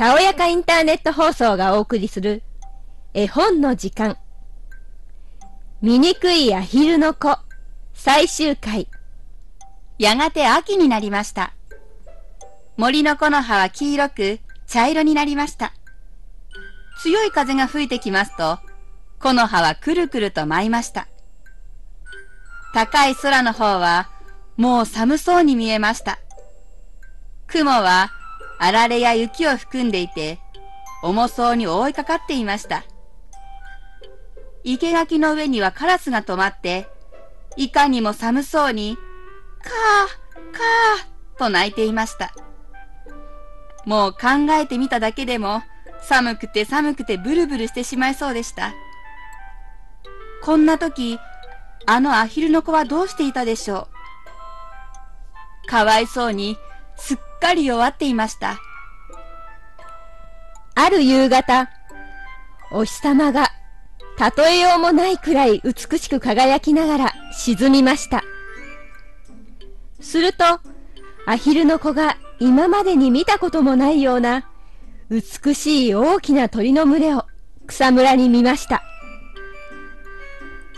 [0.00, 2.42] たおやかインターネット放送がお送りする
[3.12, 4.16] 絵本の時間。
[5.82, 7.36] 醜いアヒルの子
[7.92, 8.88] 最終回。
[9.98, 11.52] やがて秋になりました。
[12.78, 15.74] 森の木の葉は黄色く茶色になりました。
[17.02, 18.58] 強い風が吹いてきますと、
[19.20, 21.08] 木の葉はくるくると舞いました。
[22.72, 24.08] 高い空の方は
[24.56, 26.18] もう寒そうに見えました。
[27.48, 28.12] 雲は
[28.62, 30.38] あられや雪を含んでいて、
[31.02, 32.84] 重そうに覆いかかっていました。
[34.64, 36.86] 生垣の上にはカラスが止まって、
[37.56, 38.98] いかにも寒そうに、
[39.62, 42.34] カー、カーと鳴いていました。
[43.86, 44.18] もう考
[44.50, 45.62] えてみただけでも、
[46.02, 48.74] 寒くて寒くてブルブルしてしまいそうでした。
[50.42, 51.18] こんな時、
[51.86, 53.88] あのアヒルの子はどうしていたでしょ
[55.64, 55.66] う。
[55.66, 56.58] かわいそうに、
[56.96, 58.60] すっかり弱っていました。
[60.74, 61.68] ある夕方、
[62.70, 63.50] お日様が
[64.36, 68.22] 例えようもないくらい美しく輝きながら沈みました。
[70.00, 70.44] すると、
[71.26, 74.48] アヒルの子が今までに見たこともないような
[75.10, 77.24] 美しい大きな鳥の群れを
[77.66, 78.82] 草むらに見ました。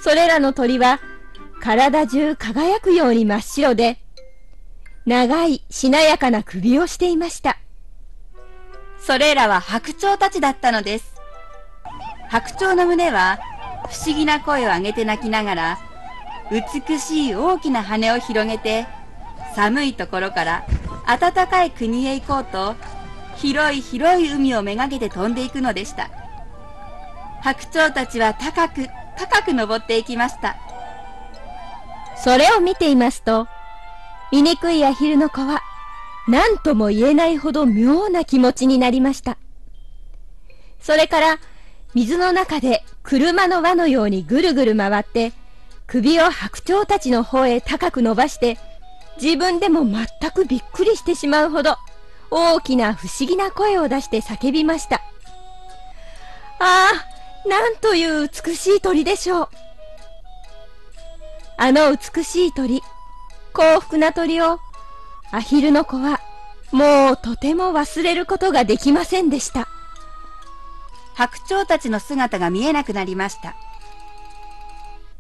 [0.01, 1.01] それらの鳥は
[1.61, 4.02] 体中輝くように真っ白で、
[5.05, 7.59] 長いしなやかな首をしていました。
[9.01, 11.17] それらは白鳥たちだったのです。
[12.29, 13.39] 白鳥の群れは
[13.91, 15.79] 不思議な声を上げて鳴きながら、
[16.51, 18.87] 美しい大きな羽を広げて、
[19.57, 20.67] 寒いところから
[21.07, 22.77] 暖かい国へ行こうと、
[23.37, 26.11] 広い広い海をめがけて飛んでいくのでした。
[27.43, 30.57] 白鳥たちは高く高く登っていきました。
[32.17, 33.49] それを見ていますと、
[34.33, 35.63] 醜いアヒルの子は、
[36.27, 39.37] 何とも言えないほど妙な気持ちになりました。
[40.81, 41.39] それから、
[41.95, 45.33] 水の中で車の輪のようにぐるぐる回って、
[45.87, 48.59] 首を白鳥たちの方へ高く伸ばして、
[49.21, 51.77] 自分でも全くびっくりしてしまうほど、
[52.31, 55.03] 大きな不思議な声を出して叫びました。
[56.59, 56.91] あ
[57.45, 59.49] あ、なんという美しい鳥でしょう。
[61.59, 62.81] あの美しい鳥、
[63.53, 64.61] 幸福な鳥を、
[65.31, 66.21] アヒルの子は、
[66.73, 69.69] もうとても忘れることができませんでした。
[71.15, 73.55] 白鳥たちの姿が見えなくなりました。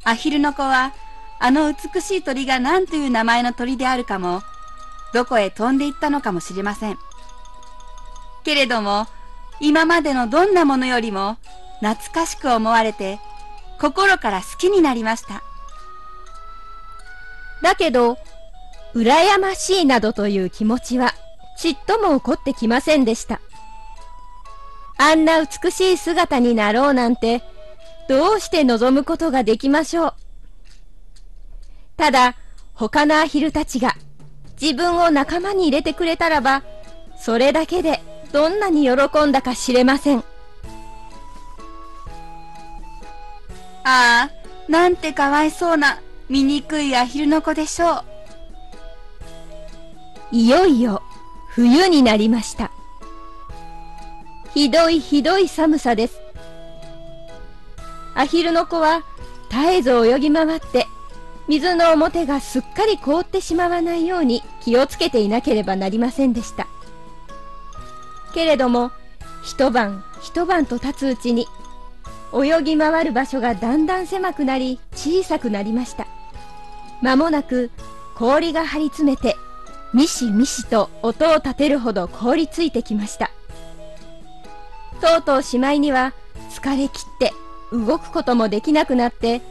[0.04, 0.94] アヒルの子は、
[1.38, 4.43] あの美しい鳥が何という名前の鳥であるかも、
[5.12, 6.99] どこへ飛んで行ったのかもしれません。
[8.44, 9.06] けれども、
[9.60, 11.37] 今までのどんなものよりも
[11.81, 13.20] 懐かしく思われて、
[13.78, 15.43] 心から好きになりました。
[17.62, 18.19] だけど、
[18.95, 21.15] 羨ましいなどという気持ちは、
[21.56, 23.41] ちっとも起こってきませんでした。
[24.99, 27.43] あんな美しい姿になろうなんて、
[28.09, 30.15] どうして望むことができましょう。
[31.97, 32.37] ただ、
[32.75, 33.94] 他のアヒルたちが
[34.61, 36.62] 自分を仲間に入れてくれたらば、
[37.17, 38.03] それだけで
[38.33, 40.19] どんなに喜んだか知れません。
[43.84, 44.31] ああ、
[44.69, 46.00] なんてかわいそうな、
[46.32, 48.04] 醜いアヒルの子でしょう。
[50.32, 51.03] いよいよ
[51.48, 52.70] 冬になりました。
[54.54, 56.19] ひどいひどい寒さです。
[58.15, 59.03] アヒルの子は
[59.50, 60.87] 絶えず泳ぎ回って
[61.48, 66.66] 水の表がすっかり凍ってしまわないように気をつけていなければなりませんでした。
[68.32, 68.91] けれども
[69.44, 71.47] 一晩一晩と経つうちに
[72.32, 76.06] 泳ぎ回る場所がだんだん狭くなり小さくなりました。
[77.03, 77.71] 間もなく
[78.15, 79.37] 氷が張り詰めて
[79.93, 83.31] ミシミシと音を立てるほど凍りついてきました。
[85.01, 86.15] とうとうしまいには
[86.51, 87.33] 疲れ切って
[87.73, 89.43] 動くこともできなくなって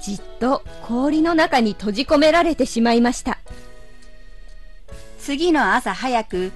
[0.00, 3.38] じっと氷の中に閉じ込められてしまいました。
[5.18, 6.52] 次の朝早く、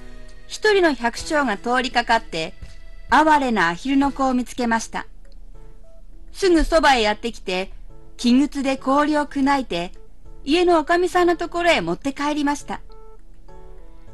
[0.47, 2.53] 一人の百姓が通りかかって、
[3.09, 5.07] 哀れなアヒルの子を見つけました。
[6.31, 7.71] すぐそばへやってきて、
[8.17, 9.91] 木靴で氷を砕いて、
[10.49, 12.81] 家のおかみさんのところへ持って帰りました。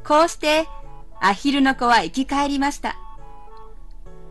[0.04, 0.68] こうして、
[1.18, 2.98] アヒルの子は生き返りました。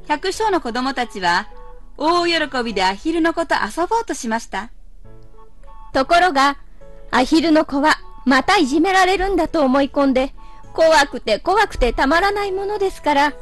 [0.07, 1.49] 百姓の子供たちは、
[1.97, 4.69] 大喜びでアヒルの子と遊ぼうとしました。
[5.93, 6.59] ところが、
[7.09, 10.31] アヒルの子はまたいじめられるんだと思い込んで、
[10.73, 13.33] 怖くて怖くてたまらないものですから、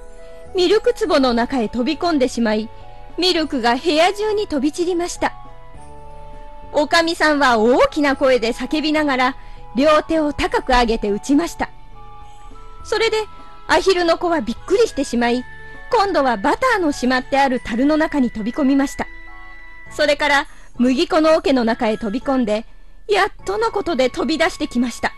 [0.56, 2.70] ミルク壺の中へ飛び込んでしまい、
[3.18, 5.34] ミルクが部屋中に飛び散りました。
[6.74, 9.36] おかみさんは大きな声で叫びながら、
[9.76, 11.70] 両手を高く上げて打ちました。
[12.84, 13.18] それで、
[13.68, 15.44] アヒルの子はびっくりしてしまい、
[15.92, 19.08] 今度はバターのしまってある樽の中に飛び込みました。
[19.92, 20.48] それから
[20.78, 22.66] 麦粉の桶の中へ飛び込んで、
[23.08, 25.14] やっとのことで飛び出してきました。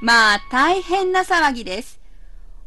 [0.00, 2.00] まあ、大変な騒ぎです。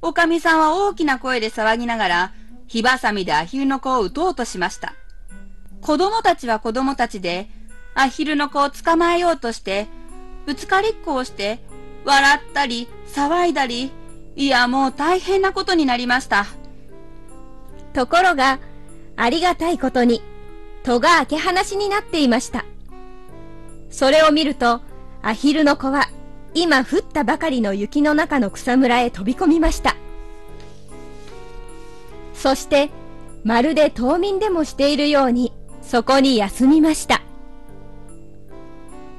[0.02, 2.32] おかみさんは大きな声で騒ぎながら、
[2.68, 4.94] 火ばさみでアヒルの子を撃とうとしました。
[5.82, 7.50] 子供たちは子供たちで、
[7.96, 9.88] アヒルの子を捕まえようとして、
[10.46, 11.60] ぶつかりっこをして、
[12.06, 13.92] 笑ったり、騒いだり、
[14.36, 16.46] いや、もう大変なことになりました。
[17.94, 18.60] ところが、
[19.16, 20.22] ありがたいことに、
[20.84, 22.66] 戸が開け放しになっていました。
[23.90, 24.82] それを見ると、
[25.22, 26.10] アヒルの子は、
[26.56, 29.96] 今降ったばかりの雪の中の草むらへ飛び込みました。
[32.34, 32.90] そして、
[33.44, 37.22] まるで冬眠でもしているように、そこに休みました。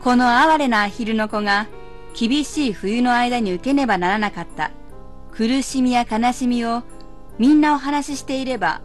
[0.05, 1.67] この哀れなアヒルの子が、
[2.13, 4.71] 厳しい冬の間に受けねばならなかった
[5.33, 6.83] 苦しみや悲しみを
[7.39, 8.83] みんなお話ししていれば、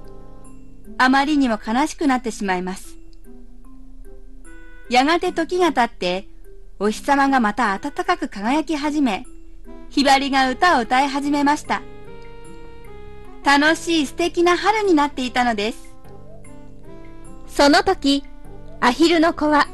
[0.97, 2.97] あまりにも悲しくなってしまいます。
[4.89, 6.29] やがて時が経って、
[6.79, 9.25] お日様がまた暖かく輝き始め、
[9.89, 11.81] ひばりが歌を歌い始めました。
[13.43, 15.93] 楽しい素敵な春になっていたのです。
[17.45, 18.23] その時、
[18.79, 19.67] アヒルの子は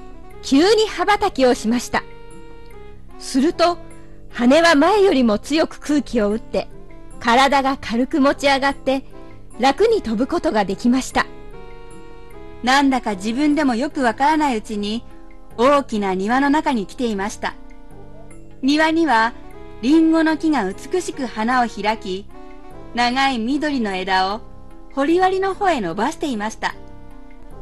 [0.45, 2.03] 急に羽ばたきをしました。
[3.17, 3.79] すると、
[4.29, 6.67] 羽は前よりも強く空気を打って、
[7.19, 9.03] 体が軽く持ち上がって、
[9.59, 11.25] 楽に飛ぶことができました。
[12.61, 15.03] なんだか自分でもよくわからないうちに、
[15.57, 17.55] 大きな庭の中に来ていました。
[18.61, 19.33] 庭には、
[19.81, 22.27] リンゴの木が美しく花を開き、
[22.93, 24.41] 長い緑の枝を
[24.93, 26.75] 掘割の方へ伸ばしていました。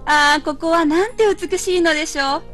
[0.06, 2.52] ああ、ここはなんて美しいのでしょう。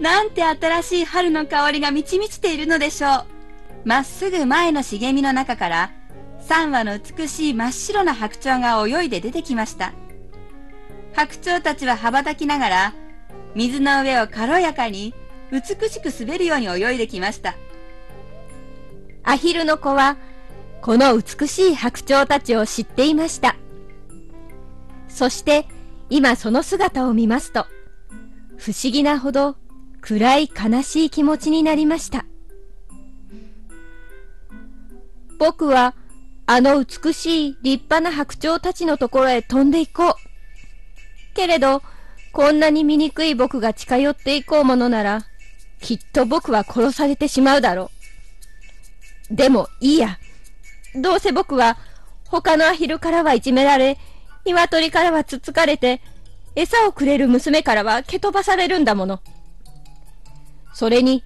[0.00, 3.24] なんて新しい春の香りが満ち満ちているのでしょう。
[3.84, 5.92] まっすぐ前の茂みの中から、
[6.48, 9.92] 3羽の美しい真っ白な白鳥が泳いで出てきました。
[11.14, 12.94] 白鳥たちは羽ばたきながら、
[13.54, 15.14] 水の上を軽やかに、
[15.52, 17.54] 美しく滑るように泳いできました。
[19.22, 20.16] アヒルの子は、
[20.82, 23.56] この美しい白鳥たちを知っていました。
[25.08, 25.66] そして、
[26.10, 27.66] 今その姿を見ますと、
[28.56, 29.56] 不思議なほど
[30.06, 32.26] 暗い悲しい気持ちになりました。
[35.38, 35.94] 僕は
[36.44, 40.14] あの美しい立派な白鳥たちのところへ飛んで行こう。
[41.34, 41.82] けれど、
[42.34, 45.24] こんなに醜い僕が近寄っていこうものなら、
[45.80, 47.90] きっと僕は殺されてしまうだろ
[49.30, 49.34] う。
[49.34, 50.18] でもいいや。
[50.94, 51.78] どうせ僕は
[52.28, 53.96] 他のアヒルからはいじめられ、
[54.44, 56.02] 鶏からはつつかれて、
[56.56, 59.20] 餌をくれる娘からは蹴飛ばされるんだもの。
[60.74, 61.22] それに、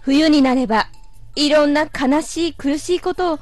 [0.00, 0.88] 冬になれば、
[1.34, 3.38] いろんな悲しい苦しいことを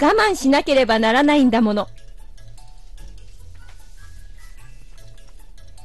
[0.00, 1.88] 我慢しなければならないんだもの。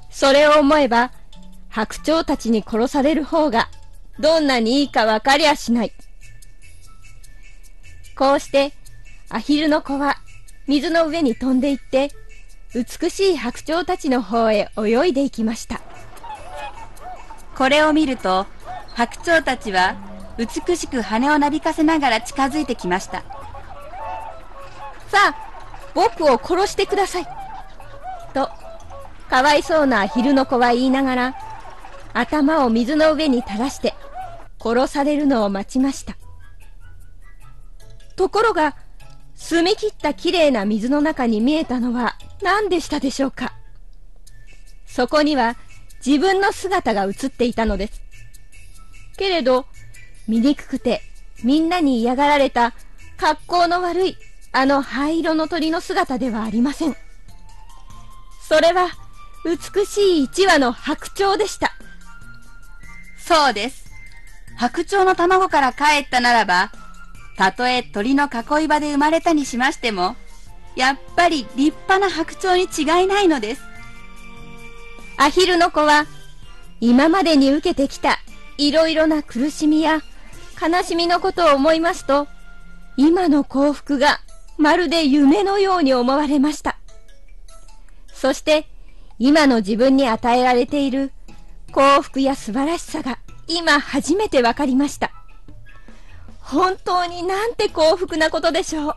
[0.09, 1.11] それを思えば、
[1.69, 3.69] 白鳥たちに殺される方が、
[4.19, 5.93] どんなにいいか分かりゃしない。
[8.15, 8.73] こうして、
[9.29, 10.17] アヒルの子は、
[10.67, 12.11] 水の上に飛んでいって、
[12.75, 15.81] 美しい白鳥たちの方へ泳いでいきました。
[17.55, 18.45] これを見ると、
[18.95, 19.95] 白鳥たちは
[20.37, 23.23] 美しく羽をなびかせながら近づいてきました。
[25.09, 25.35] さあ、
[25.93, 27.27] 僕を殺してください。
[28.33, 28.49] と、
[29.29, 31.35] かわいそうな昼の子は言いながら、
[32.13, 33.93] 頭を水の上に垂らして、
[34.59, 36.15] 殺されるのを待ちました。
[38.15, 38.75] ところが、
[39.35, 43.53] 澄み切ったきれいな水の中に見えたのは何でしたでしょうか
[44.85, 45.57] そこには
[46.05, 48.10] 自分の姿が映っていたのです。
[49.17, 49.65] けれど、
[50.27, 51.01] 醜くて
[51.43, 52.73] みんなに嫌がられた
[53.17, 54.17] 格好の悪い
[54.51, 56.95] あの灰色の鳥の姿ではありません。
[58.47, 58.89] それは
[59.45, 61.73] 美しい一羽の白鳥でした。
[63.17, 63.89] そうです。
[64.57, 66.71] 白鳥の卵から帰ったならば、
[67.37, 70.15] たとえ鳥の囲い場で生まれたにしましても、
[70.75, 73.61] やっぱり立派な白鳥に違いないのです。
[75.17, 76.05] アヒルの子は、
[76.81, 78.19] 今までに受けてきた
[78.61, 80.01] いろいろな苦しみや
[80.61, 82.27] 悲しみのことを思いますと、
[82.95, 84.19] 今の幸福が
[84.59, 86.77] まるで夢のように思われました。
[88.13, 88.67] そして、
[89.17, 91.11] 今の自分に与えられている
[91.71, 95.11] 幸福や素晴らしさが今初めてわかりました。
[96.39, 98.95] 本当になんて幸福なことでしょう。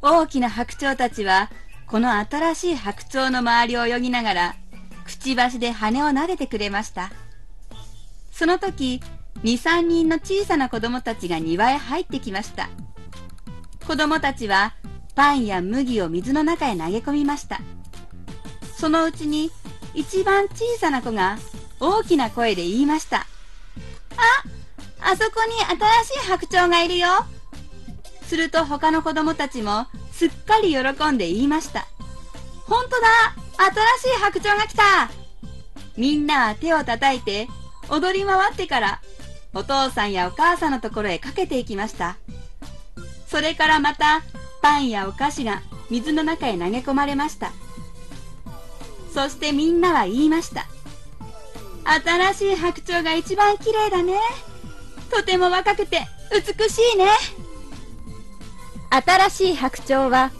[0.00, 1.50] 大きな白鳥たちは、
[1.86, 4.56] この新しい白鳥の周りを泳ぎながら、
[5.04, 7.12] くちばしで羽を撫でてくれました。
[8.36, 9.00] その時、
[9.44, 12.68] 2、3人の小さな子供たちが庭へ入ってきました。
[13.86, 14.74] 子供たちは
[15.14, 17.60] パンや麦を水の中へ投げ込みました。
[18.76, 19.52] そのうちに
[19.94, 21.38] 一番小さな子が
[21.78, 23.18] 大きな声で言いました。
[23.18, 23.24] あ、
[25.00, 25.52] あそこに
[26.04, 27.06] 新しい白鳥がいるよ。
[28.22, 31.86] すると他の子供たちもすっかり喜んで言いました。
[32.66, 33.06] ほんとだ
[34.00, 34.82] 新しい白鳥が来た
[35.96, 37.46] みんなは手を叩いて
[37.90, 39.00] 踊り回ってから
[39.54, 42.16] お父さんやお母さんのところへかけていきました。
[43.26, 44.22] それからまた
[44.62, 47.52] パンやお菓子が水の中へ投げ込まれました。
[49.12, 50.66] そしてみんなは言いました。
[51.84, 54.14] 新しい白鳥が一番綺麗だね。
[55.10, 56.00] とても若くて
[56.32, 57.06] 美しいね。
[58.90, 60.32] 新しい白鳥は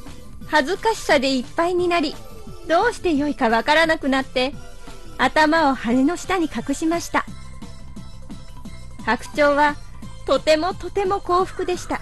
[0.47, 2.15] 恥ずかしさでいっぱいになり、
[2.69, 4.55] どうしてよいかわからなくなって、
[5.19, 7.25] 頭を羽の下に隠しました。
[9.05, 9.77] 白鳥は
[10.27, 12.01] とてもとても幸福でした。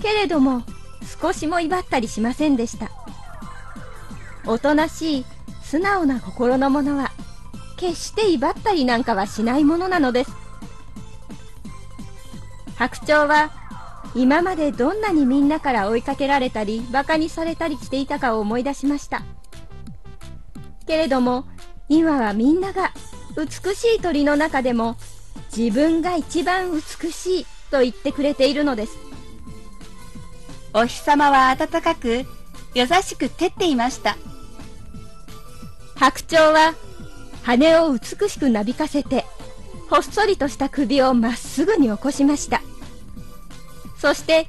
[0.00, 0.62] けれども
[1.20, 2.90] 少しも威張ったりしませんでした。
[4.46, 5.24] おとなしい
[5.62, 7.10] 素直な心のものは
[7.76, 10.32] 決して威張ったりなんかはしないものなのです。
[12.76, 13.50] 白鳥は
[14.14, 19.22] 今までどんなにみんなから追いかけられたり馬鹿にされたりしていたかを思い出しました。
[20.88, 21.44] けれども
[21.88, 22.92] 今はみんなが
[23.36, 24.96] 美しい鳥の中でも
[25.56, 28.98] 自分が一番美しいと言ってくれているのです。
[30.74, 32.24] お日様は暖かく
[32.74, 34.16] 優しく照っていました。
[35.94, 36.74] 白鳥は
[37.42, 39.24] 羽を美しくなびかせて
[39.90, 42.62] ほっそりとした首をまっすぐに起こしました。
[43.98, 44.48] そして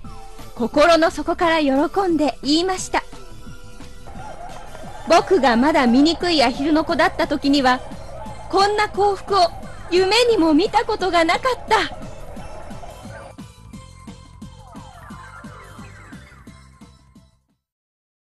[0.55, 3.03] 心の底から喜んで言いました。
[5.09, 7.79] 僕がまだ醜いアヒルの子だった時には
[8.47, 9.39] こんな幸福を
[9.91, 11.98] 夢にも見たことがなかった。